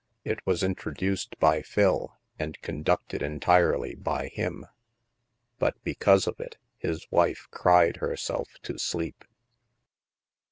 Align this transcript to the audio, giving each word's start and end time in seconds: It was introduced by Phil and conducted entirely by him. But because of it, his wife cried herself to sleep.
It 0.23 0.39
was 0.47 0.63
introduced 0.63 1.37
by 1.37 1.61
Phil 1.61 2.17
and 2.39 2.59
conducted 2.63 3.21
entirely 3.21 3.93
by 3.93 4.29
him. 4.29 4.65
But 5.59 5.75
because 5.83 6.25
of 6.25 6.39
it, 6.39 6.57
his 6.79 7.05
wife 7.11 7.47
cried 7.51 7.97
herself 7.97 8.47
to 8.63 8.79
sleep. 8.79 9.23